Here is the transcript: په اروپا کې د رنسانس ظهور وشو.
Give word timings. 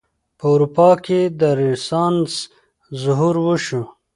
په 0.37 0.45
اروپا 0.53 0.89
کې 1.05 1.19
د 1.39 1.41
رنسانس 1.59 2.33
ظهور 3.01 3.35
وشو. 3.45 3.83